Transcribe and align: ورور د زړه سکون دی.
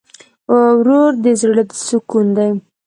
ورور 0.77 1.11
د 1.23 1.25
زړه 1.41 1.63
سکون 1.87 2.27
دی. 2.37 2.49